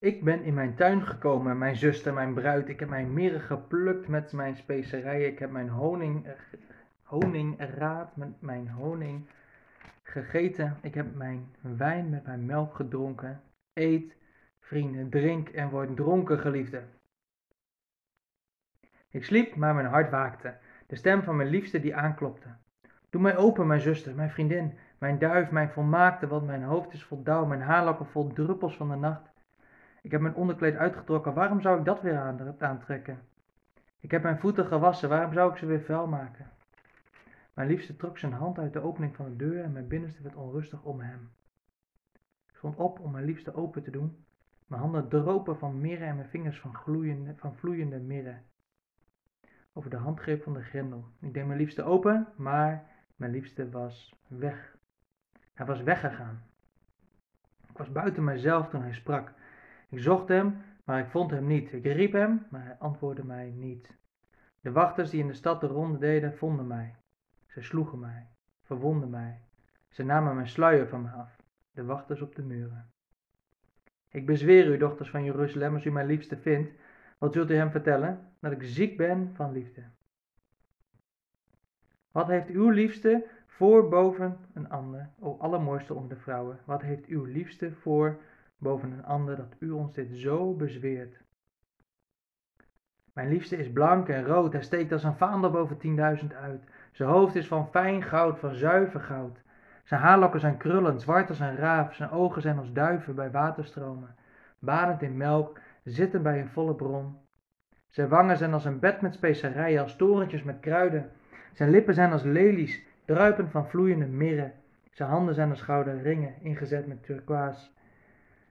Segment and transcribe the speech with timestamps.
[0.00, 2.68] Ik ben in mijn tuin gekomen, mijn zuster, mijn bruid.
[2.68, 5.26] Ik heb mijn mirre geplukt met mijn specerijen.
[5.26, 6.26] Ik heb mijn honing,
[7.02, 9.28] honingraad met mijn honing
[10.02, 10.76] gegeten.
[10.82, 13.40] Ik heb mijn wijn met mijn melk gedronken.
[13.72, 14.16] Eet,
[14.60, 16.82] vrienden, drink en word dronken, geliefde.
[19.10, 20.56] Ik sliep, maar mijn hart waakte.
[20.86, 22.48] De stem van mijn liefste die aanklopte.
[23.10, 27.04] Doe mij open, mijn zuster, mijn vriendin, mijn duif, mijn volmaakte, want mijn hoofd is
[27.04, 29.36] vol dauw, mijn haarlokken vol druppels van de nacht.
[30.02, 32.18] Ik heb mijn onderkleed uitgetrokken, waarom zou ik dat weer
[32.58, 33.18] aantrekken?
[34.00, 36.50] Ik heb mijn voeten gewassen, waarom zou ik ze weer vuil maken?
[37.54, 40.36] Mijn liefste trok zijn hand uit de opening van de deur en mijn binnenste werd
[40.36, 41.30] onrustig om hem.
[42.46, 44.24] Ik stond op om mijn liefste open te doen.
[44.66, 46.74] Mijn handen dropen van mirre en mijn vingers van,
[47.36, 48.38] van vloeiende mirre.
[49.72, 51.04] Over de handgreep van de grendel.
[51.20, 52.86] Ik deed mijn liefste open, maar
[53.16, 54.76] mijn liefste was weg.
[55.54, 56.42] Hij was weggegaan.
[57.68, 59.32] Ik was buiten mijzelf toen hij sprak.
[59.88, 61.72] Ik zocht hem, maar ik vond hem niet.
[61.72, 63.96] Ik riep hem, maar hij antwoordde mij niet.
[64.60, 66.94] De wachters die in de stad de ronde deden, vonden mij.
[67.46, 68.26] Ze sloegen mij,
[68.62, 69.40] verwonden mij.
[69.88, 71.36] Ze namen mijn sluier van me af,
[71.70, 72.90] de wachters op de muren.
[74.10, 76.70] Ik bezweer u, dochters van Jeruzalem, als u mijn liefste vindt,
[77.18, 78.32] wat zult u hem vertellen?
[78.40, 79.82] Dat ik ziek ben van liefde.
[82.12, 86.58] Wat heeft uw liefste voor boven een ander, o allermooiste onder de vrouwen?
[86.64, 88.20] Wat heeft uw liefste voor
[88.58, 91.16] boven een ander dat u ons dit zo bezweert?
[93.12, 96.62] Mijn liefste is blank en rood, hij steekt als een vaandel boven tienduizend uit.
[96.92, 99.38] Zijn hoofd is van fijn goud, van zuiver goud.
[99.84, 101.94] Zijn haarlokken zijn krullend, zwart als een raaf.
[101.94, 104.14] Zijn ogen zijn als duiven bij waterstromen.
[104.58, 107.16] Badend in melk, zitten bij een volle bron.
[107.88, 111.10] Zijn wangen zijn als een bed met specerijen, als torentjes met kruiden.
[111.52, 114.52] Zijn lippen zijn als lelies, druipend van vloeiende mirre.
[114.90, 117.68] Zijn handen zijn als gouden ringen, ingezet met turquoise.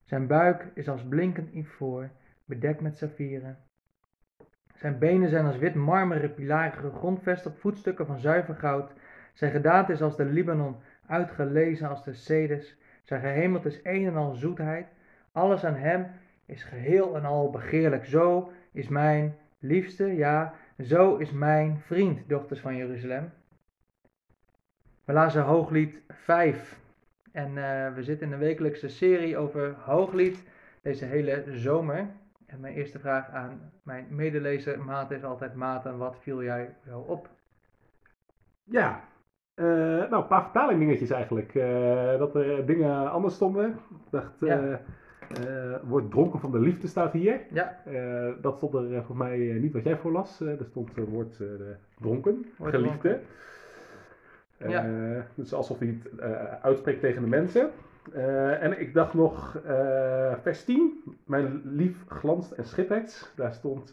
[0.08, 2.10] Zijn buik is als blinkend ivoor,
[2.44, 3.58] bedekt met saffieren.
[4.74, 8.92] Zijn benen zijn als wit marmeren pilaren gegrondvest op voetstukken van zuiver goud.
[9.32, 10.76] Zijn gedaante is als de Libanon,
[11.06, 12.76] uitgelezen als de ceders.
[13.02, 14.86] Zijn gehemeld is een en al zoetheid.
[15.32, 16.06] Alles aan hem
[16.46, 18.04] is geheel en al begeerlijk.
[18.04, 23.32] Zo is mijn liefste, ja, zo is mijn vriend, dochters van Jeruzalem.
[25.04, 26.86] We lazen Hooglied 5.
[27.38, 30.44] En uh, we zitten in een wekelijkse serie over Hooglied
[30.82, 32.06] deze hele zomer.
[32.46, 37.00] En mijn eerste vraag aan mijn medelezer Maat is altijd: Maarten, wat viel jij wel
[37.00, 37.28] op?
[38.64, 39.04] Ja,
[39.54, 39.66] uh,
[40.10, 41.54] nou, een paar vertalingnetjes eigenlijk.
[41.54, 43.68] Uh, dat er dingen anders stonden.
[43.70, 44.80] Ik dacht, ja.
[45.82, 47.40] Wordt dronken van de liefde staat hier.
[47.50, 47.82] Ja.
[48.40, 50.40] dat stond er voor mij niet wat jij voorlas.
[50.40, 51.42] er stond het woord
[51.98, 53.20] dronken, wordt geliefde.
[54.66, 55.24] Ja.
[55.34, 56.20] Dus alsof hij het
[56.62, 57.70] uitspreekt tegen de mensen.
[58.14, 59.60] Uh, en ik dacht nog,
[60.42, 63.32] vers 10, mijn lief glanst en schittert.
[63.36, 63.92] Daar stond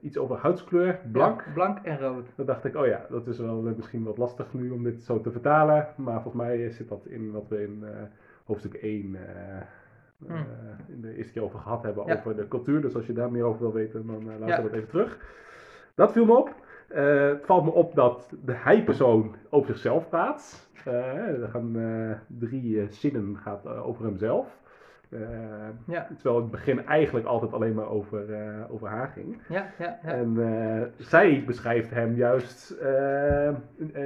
[0.00, 1.42] iets over huidskleur, blank.
[1.46, 2.32] Ja, blank en rood.
[2.36, 5.20] Dan dacht ik, oh ja, dat is wel misschien wat lastig nu om dit zo
[5.20, 5.88] te vertalen.
[5.96, 7.84] Maar volgens mij zit dat in wat we in
[8.44, 9.16] hoofdstuk 1
[10.26, 10.46] hmm.
[10.88, 12.14] in de eerste keer over gehad hebben, ja.
[12.14, 12.80] over de cultuur.
[12.80, 14.62] Dus als je daar meer over wil weten, dan luister ja.
[14.62, 15.18] dat even terug.
[15.94, 16.54] Dat viel me op.
[16.94, 20.70] het valt me op dat de hij-persoon over zichzelf praat.
[20.86, 24.58] Uh, er gaan uh, drie zinnen gaat, over hemzelf.
[25.86, 26.08] ja.
[26.14, 28.26] Terwijl het begin eigenlijk altijd alleen maar over,
[28.70, 29.42] over haar ging.
[29.48, 30.12] Ja, ja, ja.
[30.12, 30.36] En
[30.98, 32.80] zij beschrijft hem juist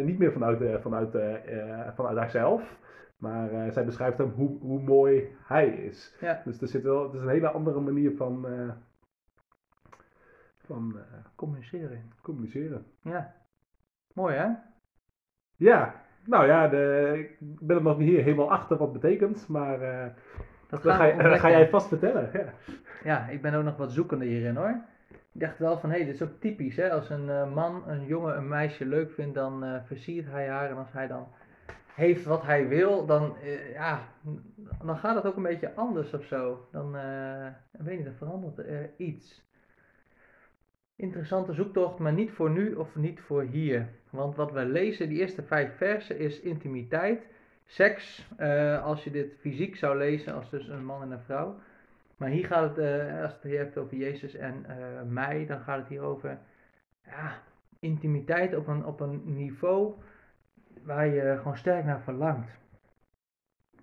[0.03, 1.16] niet meer vanuit, vanuit,
[1.95, 2.83] vanuit haarzelf.
[3.19, 6.16] Maar zij beschrijft hem hoe, hoe mooi hij is.
[6.21, 6.41] Ja.
[6.45, 8.47] Dus er zit wel, het is een hele andere manier van,
[10.67, 10.97] van
[11.35, 12.13] communiceren.
[12.23, 12.87] communiceren.
[13.03, 13.35] Ja.
[14.13, 14.49] Mooi hè?
[15.57, 20.07] Ja, nou ja, de, ik ben er nog niet helemaal achter wat betekent, maar uh,
[20.69, 22.31] dat ga, ga, jij vast vertellen.
[22.33, 22.53] Ja.
[23.05, 24.81] ja, ik ben ook nog wat zoekende hierin hoor.
[25.33, 26.91] Ik dacht wel van, hé, hey, dit is ook typisch hè.
[26.91, 30.71] Als een uh, man een jongen een meisje leuk vindt, dan uh, versiert hij haar.
[30.71, 31.27] En als hij dan
[31.95, 33.35] heeft wat hij wil, dan,
[33.73, 34.01] ja,
[34.85, 36.69] dan gaat het ook een beetje anders of zo.
[36.71, 36.93] Dan,
[37.71, 39.45] weet niet, dan verandert er iets.
[40.97, 43.89] Interessante zoektocht, maar niet voor nu of niet voor hier.
[44.11, 47.27] Want wat we lezen, die eerste vijf versen, is intimiteit,
[47.65, 48.29] seks.
[48.41, 51.59] Uh, als je dit fysiek zou lezen, als dus een man en een vrouw.
[52.17, 54.77] Maar hier gaat het, uh, als het hier hebt over Jezus en uh,
[55.09, 56.39] mij, dan gaat het hier over
[57.05, 57.43] ja,
[57.79, 59.95] intimiteit op een, op een niveau
[60.83, 62.51] waar je gewoon sterk naar verlangt.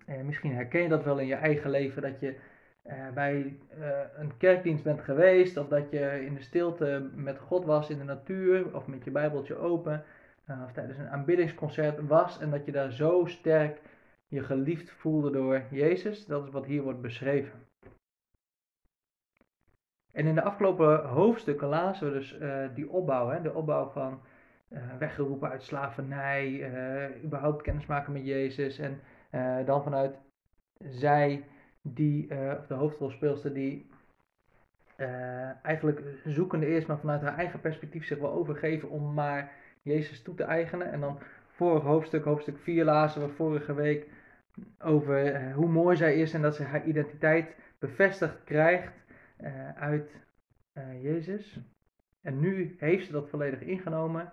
[0.06, 2.36] En misschien herken je dat wel in je eigen leven, dat je
[2.92, 7.66] uh, bij uh, een kerkdienst bent geweest, of dat je in de stilte met God
[7.66, 10.04] was in de natuur, of met je Bijbeltje open,
[10.50, 13.82] uh, of tijdens een aanbiddingsconcert was, en dat je daar zo sterk
[14.28, 16.26] je geliefd voelde door Jezus.
[16.26, 17.60] Dat is wat hier wordt beschreven.
[20.12, 24.22] En in de afgelopen hoofdstukken lazen we dus eh, die opbouw, hè, de opbouw van
[25.00, 26.72] weggeroepen uit slavernij,
[27.24, 28.80] überhaupt kennismaken met Jezus.
[28.80, 29.02] En
[29.66, 30.16] dan vanuit
[30.80, 31.44] zij,
[31.82, 32.24] die,
[32.58, 33.90] of de hoofdrolspeelster, die
[35.62, 39.52] eigenlijk zoekende is, maar vanuit haar eigen perspectief zich wil overgeven om maar
[39.82, 40.92] Jezus toe te eigenen.
[40.92, 44.08] En dan vorig hoofdstuk, hoofdstuk 4, lazen we vorige week
[44.80, 48.94] over hoe mooi zij is en dat ze haar identiteit bevestigd krijgt
[49.76, 50.16] uit
[51.02, 51.60] Jezus.
[52.22, 54.32] En nu heeft ze dat volledig ingenomen.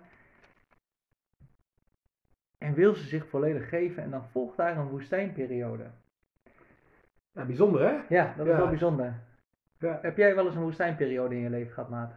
[2.57, 4.03] En wil ze zich volledig geven.
[4.03, 5.91] En dan volgt daar een woestijnperiode.
[7.31, 8.15] Ja, bijzonder hè?
[8.15, 9.13] Ja, dat is wel bijzonder.
[9.79, 9.99] Ja.
[10.01, 12.13] Heb jij wel eens een woestijnperiode in je leven gehad, Maat?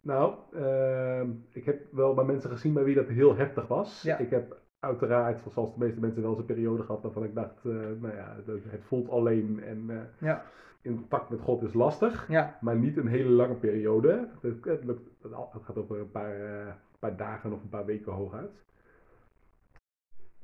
[0.00, 1.22] Nou, uh,
[1.52, 4.04] ik heb wel bij mensen gezien bij wie dat heel heftig was.
[4.04, 7.64] Ik heb uiteraard, zoals de meeste mensen, wel eens een periode gehad waarvan ik dacht,
[7.64, 10.44] uh, nou ja, het voelt alleen en uh, ja
[10.88, 12.58] in contact met God is lastig, ja.
[12.60, 14.28] maar niet een hele lange periode.
[14.40, 18.50] Het, het, gaat over een paar, uh, paar, dagen of een paar weken hooguit.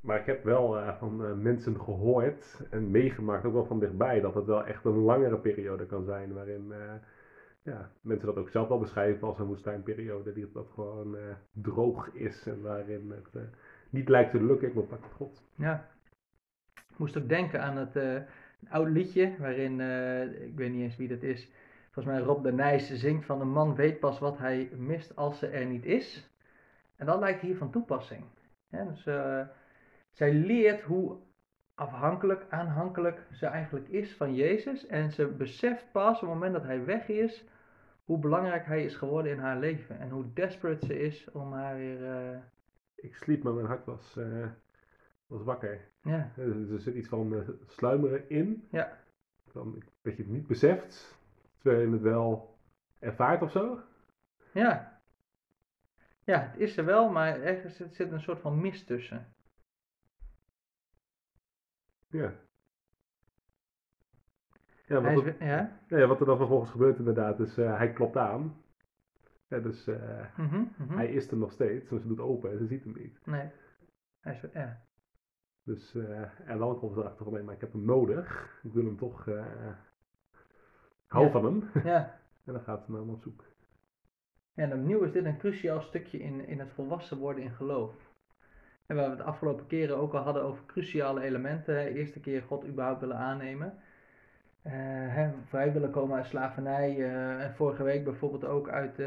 [0.04, 4.20] Maar ik heb wel uh, van uh, mensen gehoord en meegemaakt, ook wel van dichtbij,
[4.20, 6.32] dat het wel echt een langere periode kan zijn.
[6.32, 6.72] Waarin
[7.62, 11.16] ja, mensen dat ook zelf wel beschrijven als een woestijnperiode, die dat gewoon
[11.52, 13.48] droog is en waarin het
[13.90, 15.42] niet lijkt te lukken in contact met God.
[15.54, 15.88] Ja,
[16.74, 19.80] ik moest ook denken aan het een oud liedje waarin,
[20.42, 21.50] ik weet niet eens wie dat is,
[21.90, 25.38] volgens mij Rob de Nijs zingt van een man weet pas wat hij mist als
[25.38, 26.30] ze er niet is.
[26.96, 28.24] En dat lijkt hier van toepassing.
[28.70, 29.40] dus, uh,
[30.14, 31.16] zij leert hoe
[31.74, 34.86] afhankelijk, aanhankelijk ze eigenlijk is van Jezus.
[34.86, 37.44] En ze beseft pas op het moment dat hij weg is,
[38.04, 39.98] hoe belangrijk hij is geworden in haar leven.
[39.98, 42.00] En hoe desperate ze is om haar weer...
[42.00, 42.38] Uh...
[42.94, 44.18] Ik sliep, maar mijn hart was
[45.26, 45.88] was wakker.
[46.02, 46.32] Ja.
[46.36, 48.68] Dus er zit iets van uh, sluimeren in.
[48.70, 48.98] Ja.
[49.52, 51.18] Dan, dat je het niet beseft,
[51.58, 52.58] terwijl je het wel
[52.98, 53.80] ervaart of zo.
[54.52, 55.02] Ja.
[56.24, 59.33] Ja, het is er wel, maar zit, zit een soort van mist tussen.
[62.14, 62.32] Ja.
[64.86, 65.80] Ja wat, er, ja?
[65.88, 66.06] ja?
[66.06, 68.62] wat er dan vervolgens gebeurt inderdaad, is uh, hij klopt aan.
[69.48, 72.58] Ja, dus uh, mm -hmm, hij is er nog steeds, maar ze doet open en
[72.58, 73.26] ze ziet hem niet.
[73.26, 73.50] Nee.
[74.20, 74.82] Hij is, ja.
[75.62, 78.58] Dus, uh, en dan komt ze erachter van, maar ik heb hem nodig.
[78.62, 79.28] Ik wil hem toch,
[81.06, 81.70] hou van hem.
[81.84, 82.20] Ja.
[82.44, 83.44] en dan gaat ze naar hem op zoek.
[84.52, 88.13] Ja, en opnieuw is dit een cruciaal stukje in, in het volwassen worden in geloof.
[88.86, 91.74] En waar we het afgelopen keren ook al hadden over cruciale elementen.
[91.74, 93.74] De eerste keer God überhaupt willen aannemen.
[94.62, 97.12] Hè, vrij willen komen uit slavernij.
[97.38, 98.98] en vorige week bijvoorbeeld ook uit,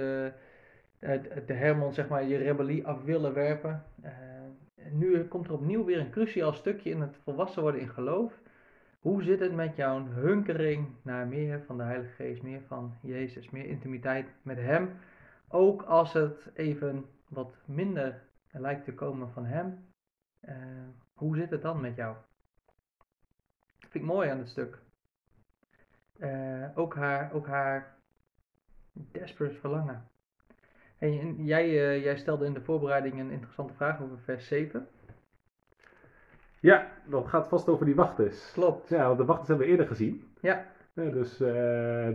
[0.99, 3.83] uit de Hermon, zeg maar, je rebellie af willen werpen
[4.91, 8.33] nu komt er opnieuw weer een cruciaal stukje in het volwassen worden in geloof.
[8.99, 13.49] Hoe zit het met jouw hunkering naar meer van de Heilige Geest, meer van Jezus,
[13.49, 14.89] meer intimiteit met Hem?
[15.49, 18.21] Ook als het even wat minder
[18.59, 19.87] lijkt te komen van Hem.
[20.49, 20.55] Uh,
[21.13, 22.15] hoe zit het dan met jou?
[23.79, 24.79] Dat vind ik mooi aan het stuk.
[26.17, 27.95] Uh, ook, haar, ook haar
[29.11, 30.07] desperate verlangen.
[30.97, 34.87] En jij, uh, jij stelde in de voorbereiding een interessante vraag over vers 7.
[36.59, 38.51] Ja, dat gaat vast over die wachters.
[38.51, 38.89] Klopt.
[38.89, 40.33] Ja, want de wachters hebben we eerder gezien.
[40.41, 40.65] Ja.
[40.93, 41.37] ja dus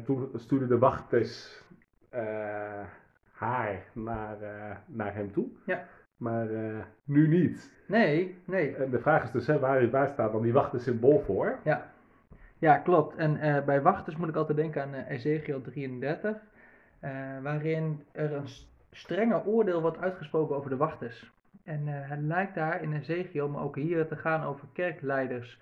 [0.04, 1.62] toen stuurde de wachters
[3.30, 4.36] haar naar,
[4.86, 5.48] naar hem toe.
[5.66, 5.88] Ja.
[6.22, 6.46] Maar
[7.04, 7.72] nu niet.
[7.86, 8.76] Nee, nee.
[8.76, 11.58] En de vraag is dus, hè, waar, waar staat dan die wachtersymbool voor?
[11.64, 11.90] Ja.
[12.58, 13.16] Ja, klopt.
[13.16, 16.36] En bij wachters moet ik altijd denken aan Ezekiel 33.
[17.42, 18.48] waarin er een
[18.90, 21.32] strenger oordeel wordt uitgesproken over de wachters.
[21.64, 25.58] En uh, het lijkt daar in Ezekiel, maar ook hier te gaan over kerkleiders.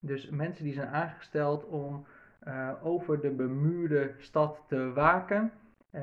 [0.00, 2.06] Dus mensen die zijn aangesteld om
[2.48, 5.52] uh, over de bemuurde stad te waken.
[5.92, 6.02] Uh,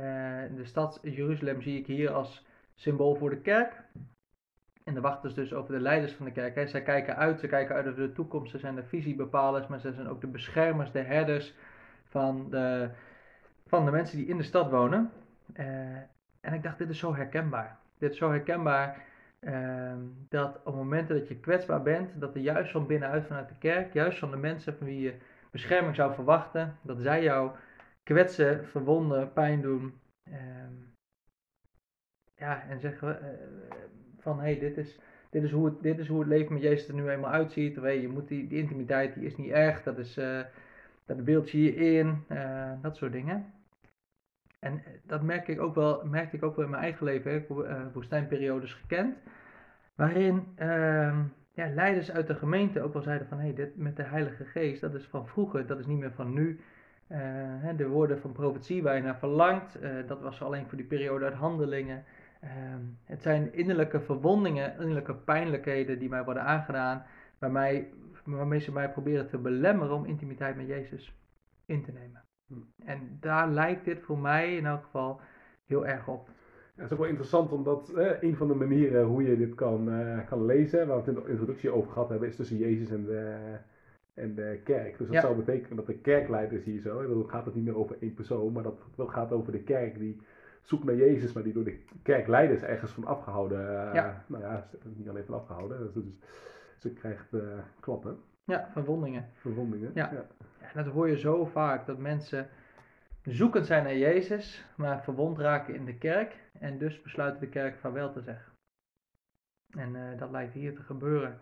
[0.55, 2.45] de stad Jeruzalem zie ik hier als
[2.75, 3.83] symbool voor de kerk.
[4.83, 6.55] En de wachters dus over de leiders van de kerk.
[6.55, 6.67] Hè.
[6.67, 8.51] Zij kijken uit, ze kijken uit naar de toekomst.
[8.51, 11.53] Ze zijn de visiebepalers, maar ze zijn ook de beschermers, de herders
[12.05, 12.89] van de,
[13.67, 15.11] van de mensen die in de stad wonen.
[16.41, 17.77] En ik dacht, dit is zo herkenbaar.
[17.97, 19.03] Dit is zo herkenbaar
[19.39, 19.93] uh,
[20.29, 23.93] dat op momenten dat je kwetsbaar bent, dat er juist van binnenuit vanuit de kerk,
[23.93, 25.17] juist van de mensen van wie je
[25.51, 27.51] bescherming zou verwachten, dat zij jou
[28.03, 29.93] kwetsen, verwonden, pijn doen.
[30.29, 30.35] Uh,
[32.35, 33.27] ja, en zeggen uh,
[34.19, 34.99] van hé, hey, dit, is,
[35.29, 37.79] dit, is hoe het, dit is hoe het leven met Jezus er nu eenmaal uitziet.
[37.79, 40.39] Weet, je moet die, die intimiteit, die is niet echt, dat is, uh,
[41.05, 43.53] dat beeld je in, uh, dat soort dingen.
[44.59, 47.35] En eh, dat merk ik ook wel, merkte ik ook wel in mijn eigen leven.
[47.35, 49.17] Ik heb woestijnperiodes gekend.
[49.95, 51.19] Waarin uh,
[51.51, 53.39] ja, leiders uit de gemeente ook wel zeiden van...
[53.39, 56.33] hey, dit met de Heilige Geest, dat is van vroeger, dat is niet meer van
[56.33, 56.59] nu.
[57.77, 61.33] de woorden van profetie waar je naar verlangt, dat was alleen voor die periode uit
[61.33, 62.03] handelingen.
[62.45, 67.03] Ehm, het zijn innerlijke verwondingen, innerlijke pijnlijkheden die mij worden aangedaan,
[67.39, 67.89] waarmee,
[68.23, 71.15] waarmee ze mij proberen te belemmeren om intimiteit met Jezus
[71.65, 72.23] in te nemen.
[72.47, 72.53] Hm.
[72.85, 75.19] En daar lijkt dit voor mij in elk geval
[75.65, 76.27] heel erg op.
[76.27, 79.89] Ja, het is ook wel interessant omdat een van de manieren hoe je dit kan,
[79.89, 82.89] uh, kan lezen, waar we het in de introductie over gehad hebben, is tussen Jezus
[82.89, 83.37] en de,
[84.13, 84.97] en de kerk.
[84.97, 87.97] Dus dat zou betekenen dat de kerkleiders hier zo, dan gaat het niet meer over
[87.99, 90.21] één persoon, maar dat het gaat over de kerk die
[90.65, 93.59] zoekt naar Jezus, maar die door de kerkleiders ergens van afgehouden.
[93.59, 94.23] Uh, ja.
[94.27, 96.03] Nou ja, niet alleen van afgehouden, dus,
[96.77, 97.41] ze krijgt uh,
[97.79, 98.19] klappen.
[98.43, 99.29] Ja, verwondingen.
[99.33, 100.11] Verwondingen, ja.
[100.11, 100.83] ja.
[100.83, 102.47] dat hoor je zo vaak, dat mensen
[103.23, 107.77] zoekend zijn naar Jezus, maar verwond raken in de kerk en dus besluiten de kerk
[107.77, 108.53] vaarwel te zeggen.
[109.69, 111.39] En uh, dat lijkt hier te gebeuren.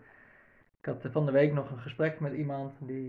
[0.80, 3.08] Ik had van de week nog een gesprek met iemand die,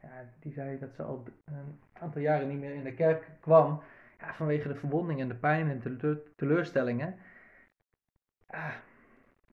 [0.00, 3.82] ja, die zei dat ze al een aantal jaren niet meer in de kerk kwam.
[4.20, 7.14] Ja, vanwege de verwondingen, de pijn en de teleurstellingen.
[8.46, 8.74] Ah,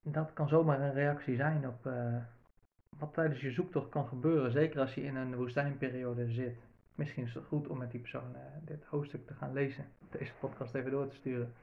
[0.01, 2.15] dat kan zomaar een reactie zijn op uh,
[2.89, 4.51] wat tijdens je zoektocht kan gebeuren.
[4.51, 6.57] Zeker als je in een woestijnperiode zit.
[6.95, 9.85] Misschien is het goed om met die persoon uh, dit hoofdstuk te gaan lezen.
[10.09, 11.53] Deze podcast even door te sturen.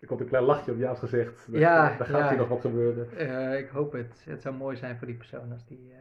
[0.00, 1.48] Er komt een klein lachje op jouw gezicht.
[1.50, 2.28] ja, daar gaat ja.
[2.28, 3.08] hier nog wat gebeuren.
[3.16, 4.24] Uh, ik hoop het.
[4.24, 5.92] Het zou mooi zijn voor die persoon als die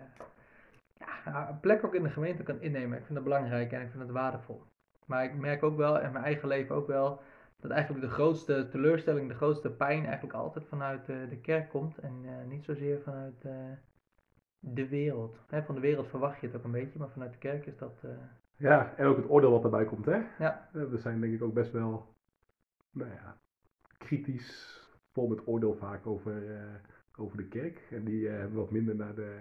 [1.25, 2.97] ja, een plek ook in de gemeente kan innemen.
[2.97, 4.63] Ik vind dat belangrijk en ik vind het waardevol.
[5.07, 7.21] Maar ik merk ook wel, in mijn eigen leven ook wel,
[7.59, 11.97] dat eigenlijk de grootste teleurstelling, de grootste pijn eigenlijk altijd vanuit uh, de kerk komt.
[11.97, 13.53] En uh, niet zozeer vanuit uh,
[14.59, 15.39] de wereld.
[15.47, 17.77] Hè, van de wereld verwacht je het ook een beetje, maar vanuit de kerk is
[17.77, 18.03] dat...
[18.55, 20.21] Ja, en ook het oordeel wat erbij komt, hè?
[20.39, 20.69] Ja.
[20.71, 22.15] We zijn denk ik ook best wel,
[22.91, 23.37] nou ja,
[23.97, 26.43] kritisch, vol met oordeel vaak over,
[27.17, 27.87] over de kerk.
[27.91, 29.39] En die hebben wat minder naar de,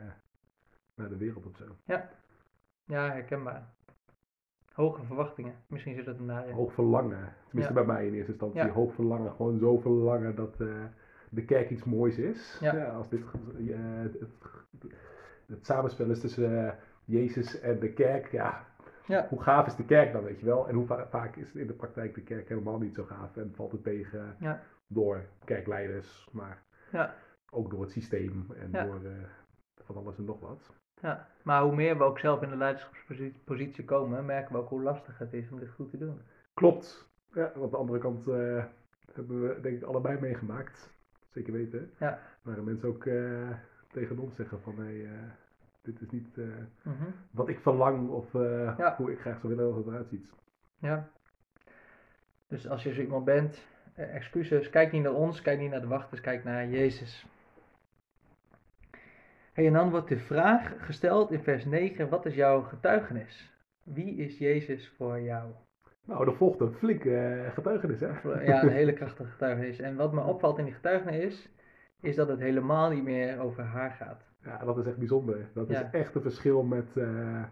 [0.94, 1.64] naar de wereld of zo.
[1.85, 2.08] Ja,
[2.85, 3.75] ja herkenbaar.
[4.76, 5.54] Hoge verwachtingen.
[5.66, 6.54] Misschien zit het hem daarin.
[6.54, 7.35] Hoog verlangen.
[7.47, 8.71] Tenminste bij mij in eerste instantie.
[8.71, 9.33] Hoog verlangen.
[9.33, 10.85] Gewoon zo verlangen dat uh,
[11.30, 12.59] de kerk iets moois is.
[12.61, 12.85] Ja.
[12.85, 13.21] als dit
[13.59, 14.21] uh, het,
[15.47, 16.73] het, samenspel is tussen uh,
[17.04, 18.33] Jezus en de kerk.
[18.33, 18.64] Ja,
[19.06, 19.26] ja.
[19.28, 20.68] Hoe gaaf is de kerk dan, weet je wel?
[20.68, 23.37] En hoe va vaak is in de praktijk de kerk helemaal niet zo gaaf.
[23.37, 24.62] En valt het tegen ja.
[24.87, 26.28] door kerkleiders.
[26.33, 26.62] Maar
[27.50, 29.00] ook door het systeem en door
[29.85, 30.75] van alles en nog wat.
[31.00, 34.82] Ja, maar hoe meer we ook zelf in de leiderschapspositie komen, merken we ook hoe
[34.82, 36.20] lastig het is om dit goed te doen.
[36.54, 37.08] Klopt.
[37.32, 38.64] Ja, want de andere kant uh,
[39.12, 40.94] hebben we denk ik allebei meegemaakt.
[41.30, 41.90] Zeker weten.
[41.98, 42.18] Ja.
[42.42, 43.50] Maar mensen ook uh,
[43.90, 45.10] tegen ons zeggen van nee, uh,
[45.82, 46.34] dit is niet
[46.82, 47.14] -hmm.
[47.30, 48.94] wat ik verlang of ja.
[48.96, 50.32] hoe ik graag zou willen dat het eruit ziet.
[50.78, 51.08] Ja.
[52.48, 55.86] Dus als je zo iemand bent, excuses, kijk niet naar ons, kijk niet naar de
[55.86, 57.26] wachters, kijk naar Jezus.
[59.56, 63.52] Hey, en dan wordt de vraag gesteld in vers 9: wat is jouw getuigenis?
[63.82, 65.50] Wie is Jezus voor jou?
[66.04, 68.08] Nou, er volgt een flinke eh, getuigenis, hè?
[68.44, 69.78] Ja, een hele krachtige getuigenis.
[69.78, 71.48] En wat me opvalt in die getuigenis,
[72.00, 74.22] is dat het helemaal niet meer over haar gaat.
[74.42, 75.48] Ja, dat is echt bijzonder.
[75.54, 77.44] Dat is echt een verschil met, uh,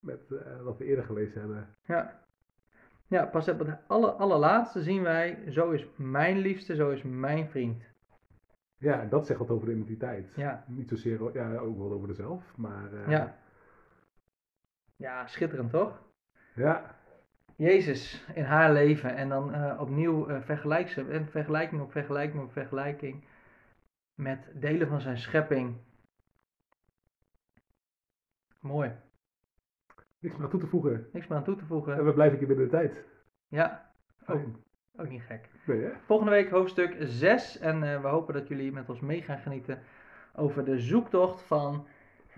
[0.00, 1.68] met uh, wat we eerder gelezen hebben.
[1.84, 2.20] Ja.
[3.06, 7.48] Ja, pas op het aller, allerlaatste zien wij, zo is mijn liefste, zo is mijn
[7.48, 7.82] vriend.
[8.78, 10.32] Ja, dat zegt wat over de identiteit.
[10.34, 10.64] Ja.
[10.66, 12.92] Niet zozeer, ja, ook wel over de zelf, maar...
[12.92, 13.08] Uh...
[13.08, 13.38] Ja.
[14.96, 16.02] Ja, schitterend toch?
[16.54, 16.96] Ja.
[17.56, 22.42] Jezus in haar leven en dan uh, opnieuw uh, vergelijk ze, en vergelijking op vergelijking
[22.42, 23.24] op vergelijking
[24.14, 25.76] met delen van zijn schepping.
[28.60, 28.92] Mooi.
[30.18, 31.08] Niks meer aan toe te voegen.
[31.12, 31.94] Niks meer aan toe te voegen.
[31.94, 33.04] En we blijven hier binnen de tijd.
[33.48, 33.94] Ja,
[34.26, 34.44] ook,
[34.96, 35.48] ook niet gek.
[35.66, 35.90] Nee, hè?
[36.04, 39.78] Volgende week hoofdstuk 6 en uh, we hopen dat jullie met ons mee gaan genieten
[40.34, 41.86] over de zoektocht van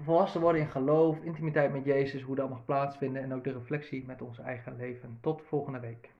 [0.02, 4.04] volwassen worden in geloof, intimiteit met Jezus, hoe dat mag plaatsvinden en ook de reflectie
[4.06, 5.18] met ons eigen leven.
[5.20, 6.10] Tot volgende week.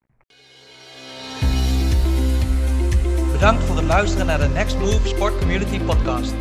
[3.32, 6.34] Bedankt voor het luisteren naar de Next Move Sport Community Podcast.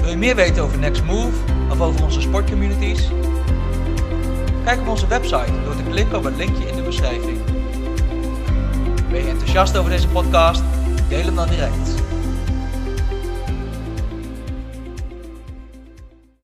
[0.00, 3.10] Wil je meer weten over Next Move of over onze sportcommunities?
[4.64, 7.43] Kijk op onze website door te klikken op het linkje in de beschrijving.
[9.14, 10.62] Ben je enthousiast over deze podcast?
[11.08, 12.13] Deel hem dan direct.